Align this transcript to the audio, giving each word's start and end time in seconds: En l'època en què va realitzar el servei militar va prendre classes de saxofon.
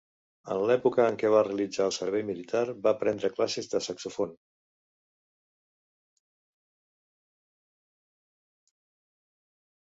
En 0.53 0.59
l'època 0.69 1.03
en 1.09 1.17
què 1.23 1.29
va 1.35 1.41
realitzar 1.47 1.85
el 1.89 1.93
servei 1.97 2.23
militar 2.29 2.63
va 2.87 2.95
prendre 3.03 3.31
classes 3.35 3.69
de 3.75 3.83
saxofon. 3.89 4.33